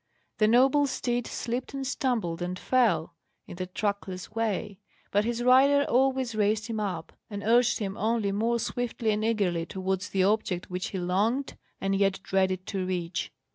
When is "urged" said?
7.43-7.77